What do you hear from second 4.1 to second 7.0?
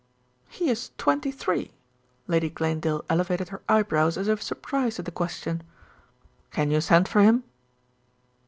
as if surprised at the question. "Can you